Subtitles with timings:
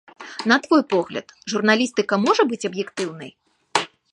[0.51, 3.31] На твой погляд, журналістыка можа быць аб'ектыўнай?